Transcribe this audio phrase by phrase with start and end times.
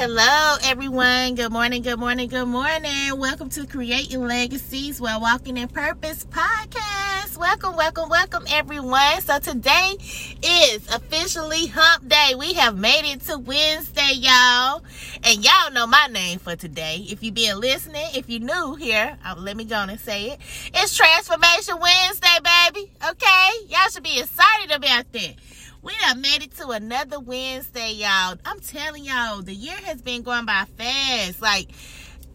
[0.00, 1.34] Hello, everyone.
[1.34, 3.18] Good morning, good morning, good morning.
[3.18, 7.36] Welcome to Creating Legacies while Walking in Purpose podcast.
[7.36, 9.20] Welcome, welcome, welcome, everyone.
[9.20, 9.96] So, today
[10.42, 12.32] is officially Hump Day.
[12.34, 14.82] We have made it to Wednesday, y'all.
[15.22, 17.04] And y'all know my name for today.
[17.10, 20.40] If you've been listening, if you're new here, uh, let me go and say it.
[20.72, 22.90] It's Transformation Wednesday, baby.
[23.06, 23.50] Okay?
[23.68, 25.34] Y'all should be excited about that.
[25.82, 28.36] We have made it to another Wednesday, y'all.
[28.44, 31.40] I'm telling y'all, the year has been going by fast.
[31.40, 31.70] Like,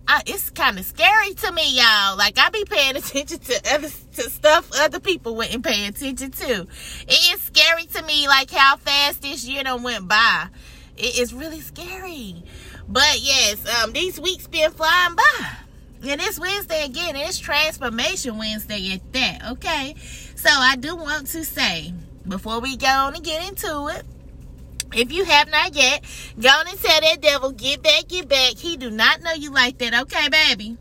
[0.07, 2.17] I, it's kind of scary to me, y'all.
[2.17, 6.67] Like, I be paying attention to other to stuff other people wouldn't pay attention to.
[7.07, 10.47] It is scary to me, like how fast this year done went by.
[10.97, 12.43] It is really scary.
[12.87, 15.49] But yes, um, these weeks been flying by.
[16.07, 19.95] And it's Wednesday again, it's Transformation Wednesday at that, okay?
[20.35, 21.93] So I do want to say
[22.27, 24.03] before we go on and get into it,
[24.93, 26.03] if you have not yet,
[26.39, 28.53] go on and tell that devil, get back, get back.
[28.55, 30.77] He do not know you like that, okay, baby?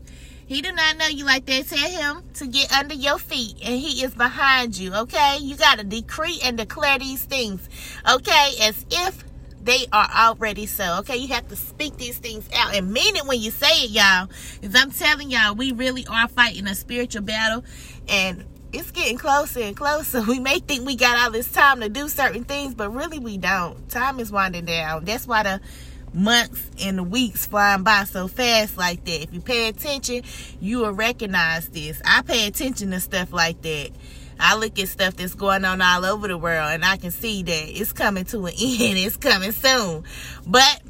[0.47, 1.67] He do not know you like that.
[1.67, 5.39] Tell him to get under your feet and he is behind you, okay?
[5.41, 7.67] You got to decree and declare these things,
[8.07, 8.51] okay?
[8.61, 9.25] As if
[9.65, 10.99] they are already so.
[10.99, 13.89] Okay, you have to speak these things out and mean it when you say it,
[13.89, 14.29] y'all.
[14.61, 17.65] Because I'm telling y'all, we really are fighting a spiritual battle,
[18.07, 20.21] and it's getting closer and closer.
[20.27, 23.37] We may think we got all this time to do certain things, but really we
[23.37, 23.89] don't.
[23.89, 25.05] Time is winding down.
[25.05, 25.61] That's why the
[26.13, 29.23] months and the weeks flying by so fast like that.
[29.23, 30.23] If you pay attention,
[30.59, 32.01] you will recognize this.
[32.05, 33.91] I pay attention to stuff like that.
[34.39, 37.43] I look at stuff that's going on all over the world and I can see
[37.43, 38.97] that it's coming to an end.
[38.97, 40.03] It's coming soon.
[40.45, 40.81] But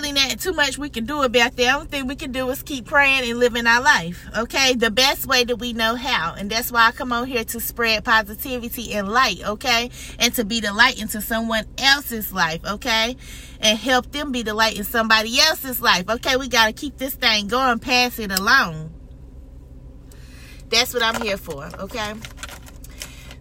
[0.00, 1.74] really not too much we can do about that.
[1.74, 4.28] Only thing we can do is keep praying and living our life.
[4.36, 7.44] Okay, the best way that we know how, and that's why I come on here
[7.44, 9.40] to spread positivity and light.
[9.44, 12.60] Okay, and to be the light into someone else's life.
[12.64, 13.16] Okay,
[13.60, 16.08] and help them be the light in somebody else's life.
[16.08, 18.92] Okay, we gotta keep this thing going, pass it along.
[20.70, 21.68] That's what I'm here for.
[21.80, 22.14] Okay.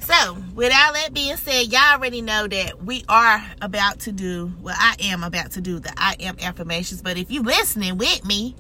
[0.08, 4.54] So, with all that being said, y'all already know that we are about to do,
[4.62, 7.02] well, I am about to do the I am affirmations.
[7.02, 8.56] But if you're listening with me,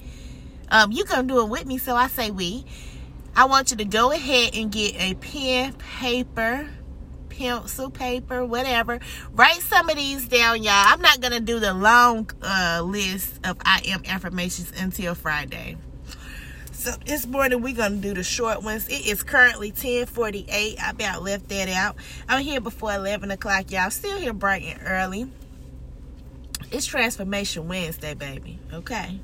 [0.70, 1.78] um, you gonna do it with me.
[1.78, 2.66] So I say we.
[3.34, 6.68] I want you to go ahead and get a pen, paper,
[7.30, 9.00] pencil, paper, whatever.
[9.32, 10.74] Write some of these down, y'all.
[10.74, 15.78] I'm not gonna do the long uh, list of I am affirmations until Friday.
[17.06, 18.88] This morning we're gonna do the short ones.
[18.88, 20.80] It is currently 10:48.
[20.80, 21.98] I about left that out.
[22.30, 23.90] I'm here before 11 o'clock, y'all.
[23.90, 25.30] Still here bright and early.
[26.72, 28.60] It's Transformation Wednesday, baby.
[28.74, 29.20] Okay.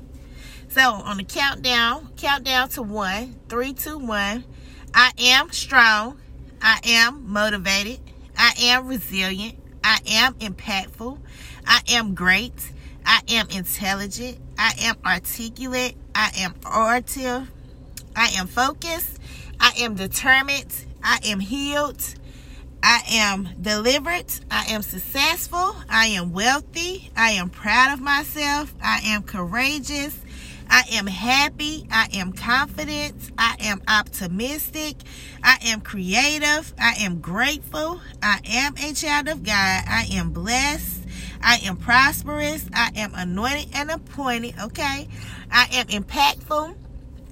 [0.68, 4.44] So on the countdown, countdown to one, three, two, one.
[4.92, 6.20] I am strong.
[6.60, 8.00] I am motivated.
[8.36, 9.56] I am resilient.
[9.82, 11.18] I am impactful.
[11.66, 12.72] I am great.
[13.06, 14.38] I am intelligent.
[14.58, 15.96] I am articulate.
[16.14, 17.48] I am orative.
[18.16, 19.18] I am focused.
[19.60, 20.74] I am determined.
[21.02, 22.02] I am healed.
[22.82, 24.26] I am delivered.
[24.50, 25.74] I am successful.
[25.88, 27.10] I am wealthy.
[27.16, 28.74] I am proud of myself.
[28.82, 30.18] I am courageous.
[30.68, 31.86] I am happy.
[31.90, 33.30] I am confident.
[33.38, 34.96] I am optimistic.
[35.42, 36.74] I am creative.
[36.78, 38.00] I am grateful.
[38.22, 39.84] I am a child of God.
[39.86, 41.02] I am blessed.
[41.42, 42.66] I am prosperous.
[42.74, 44.54] I am anointed and appointed.
[44.60, 45.08] Okay.
[45.50, 46.74] I am impactful.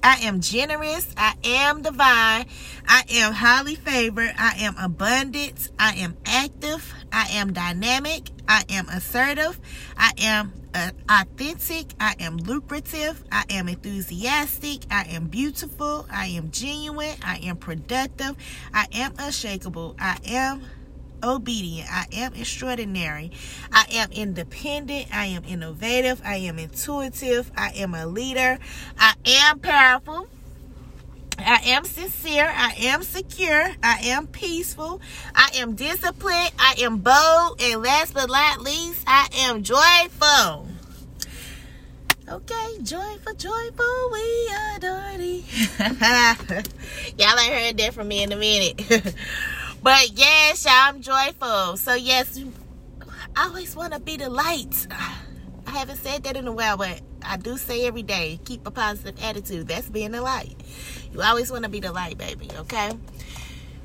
[0.03, 1.07] I am generous.
[1.15, 2.45] I am divine.
[2.87, 4.33] I am highly favored.
[4.37, 5.71] I am abundant.
[5.79, 6.93] I am active.
[7.11, 8.29] I am dynamic.
[8.47, 9.57] I am assertive.
[9.97, 11.93] I am uh, authentic.
[12.01, 13.23] I am lucrative.
[13.31, 14.81] I am enthusiastic.
[14.91, 16.05] I am beautiful.
[16.11, 17.15] I am genuine.
[17.23, 18.35] I am productive.
[18.73, 19.95] I am unshakable.
[19.97, 20.63] I am
[21.23, 21.89] obedient.
[21.91, 23.31] I am extraordinary.
[23.71, 25.07] I am independent.
[25.13, 26.21] I am innovative.
[26.25, 27.51] I am intuitive.
[27.57, 28.59] I am a leader.
[28.97, 30.27] I am powerful.
[31.39, 32.51] I am sincere.
[32.55, 33.71] I am secure.
[33.81, 35.01] I am peaceful.
[35.33, 36.51] I am disciplined.
[36.59, 37.61] I am bold.
[37.61, 40.67] And last but not least, I am joyful.
[42.29, 45.43] Okay, joyful, joyful, we adore thee.
[47.17, 49.13] Y'all ain't heard that from me in a minute.
[49.83, 51.75] But yes, I'm joyful.
[51.75, 52.39] So yes,
[53.35, 54.87] I always want to be the light.
[55.67, 58.71] I haven't said that in a while, but I do say every day, keep a
[58.71, 59.67] positive attitude.
[59.67, 60.55] That's being the light.
[61.11, 62.91] You always want to be the light, baby, okay?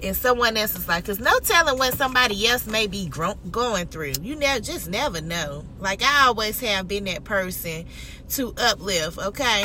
[0.01, 4.13] And someone else is like, there's no telling what somebody else may be going through.
[4.23, 5.65] You never, just never know.
[5.81, 7.87] Like I always have been that person
[8.31, 9.65] to uplift, okay?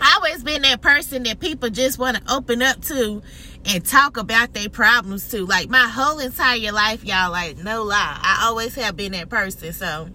[0.00, 3.22] I always been that person that people just want to open up to
[3.66, 5.46] and talk about their problems too.
[5.46, 8.18] Like my whole entire life, y'all, like no lie.
[8.22, 9.72] I always have been that person.
[9.72, 10.08] So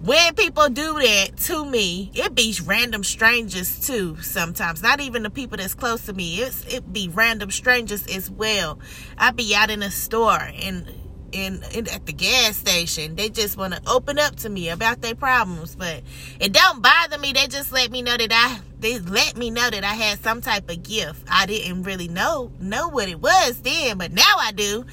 [0.00, 4.20] when people do that to me, it be random strangers too.
[4.22, 6.36] Sometimes, not even the people that's close to me.
[6.40, 8.78] It's it be random strangers as well.
[9.16, 10.88] I be out in a store and
[11.32, 13.16] in, in at the gas station.
[13.16, 16.02] They just want to open up to me about their problems, but
[16.38, 17.32] it don't bother me.
[17.32, 20.40] They just let me know that I they let me know that I had some
[20.40, 21.22] type of gift.
[21.30, 24.84] I didn't really know know what it was then, but now I do.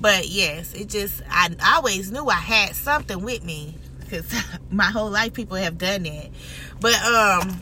[0.00, 4.32] But yes, it just I always knew I had something with me because
[4.70, 6.30] my whole life people have done that.
[6.80, 7.60] But um,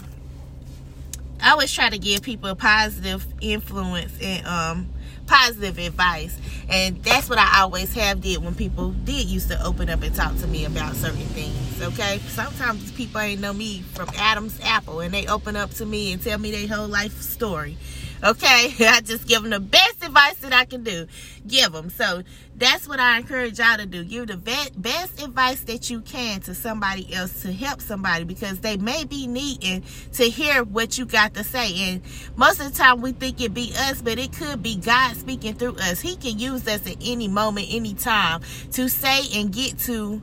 [1.40, 4.88] I always try to give people a positive influence and um
[5.26, 6.38] positive advice.
[6.68, 10.14] And that's what I always have did when people did used to open up and
[10.14, 11.82] talk to me about certain things.
[11.82, 12.18] Okay.
[12.28, 16.22] Sometimes people ain't know me from Adam's apple and they open up to me and
[16.22, 17.76] tell me their whole life story.
[18.22, 21.06] Okay, I just give them the best advice that I can do.
[21.46, 21.90] Give them.
[21.90, 22.22] So
[22.54, 24.04] that's what I encourage y'all to do.
[24.04, 28.76] Give the best advice that you can to somebody else to help somebody because they
[28.76, 29.82] may be needing
[30.12, 31.74] to hear what you got to say.
[31.90, 32.02] And
[32.36, 35.54] most of the time we think it be us, but it could be God speaking
[35.54, 36.00] through us.
[36.00, 38.42] He can use us at any moment, any time
[38.72, 40.22] to say and get to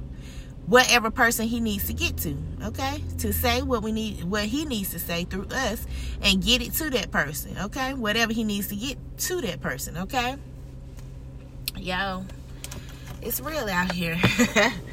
[0.70, 3.04] whatever person he needs to get to okay?
[3.20, 5.86] To say what we need what he needs to say through us
[6.22, 7.94] and get it to that person okay?
[7.94, 10.36] Whatever he needs to get to that person okay?
[11.76, 12.24] Yo
[13.22, 14.18] it's real out here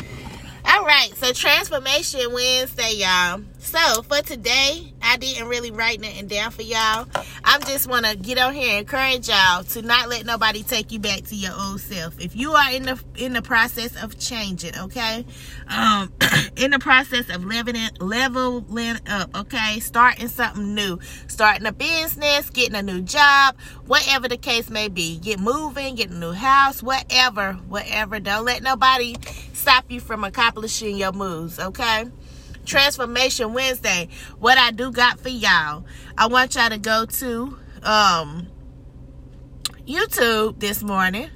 [0.76, 6.52] all right so transformation wednesday y'all so for today, I didn't really write nothing down
[6.52, 7.08] for y'all.
[7.44, 10.92] I just want to get on here and encourage y'all to not let nobody take
[10.92, 12.20] you back to your old self.
[12.20, 15.26] If you are in the in the process of changing, okay,
[15.66, 16.12] um,
[16.56, 22.76] in the process of leveling leveling up, okay, starting something new, starting a business, getting
[22.76, 23.56] a new job,
[23.86, 28.20] whatever the case may be, get moving, get a new house, whatever, whatever.
[28.20, 29.16] Don't let nobody
[29.66, 32.04] stop you from accomplishing your moves, okay.
[32.64, 34.08] Transformation Wednesday.
[34.38, 35.84] What I do got for y'all.
[36.16, 38.46] I want y'all to go to um
[39.84, 41.30] YouTube this morning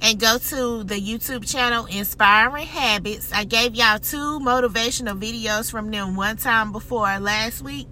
[0.00, 3.30] and go to the YouTube channel Inspiring Habits.
[3.30, 7.88] I gave y'all two motivational videos from them one time before last week,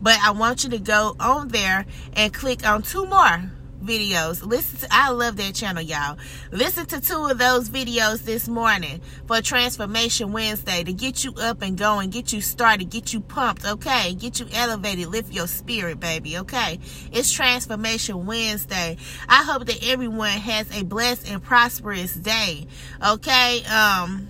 [0.00, 3.50] but I want you to go on there and click on two more
[3.84, 4.44] videos.
[4.44, 6.16] Listen to, I love that channel, y'all.
[6.50, 11.62] Listen to two of those videos this morning for Transformation Wednesday to get you up
[11.62, 14.14] and going, get you started, get you pumped, okay?
[14.14, 16.78] Get you elevated, lift your spirit, baby, okay?
[17.12, 18.96] It's Transformation Wednesday.
[19.28, 22.66] I hope that everyone has a blessed and prosperous day,
[23.06, 23.62] okay?
[23.64, 24.28] Um,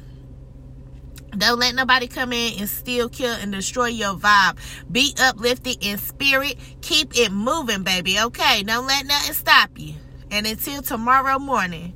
[1.39, 4.57] don't let nobody come in and steal, kill, and destroy your vibe.
[4.91, 6.57] Be uplifted in spirit.
[6.81, 8.19] Keep it moving, baby.
[8.21, 8.63] Okay?
[8.63, 9.95] Don't let nothing stop you.
[10.31, 11.95] And until tomorrow morning,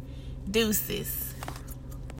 [0.50, 1.27] deuces.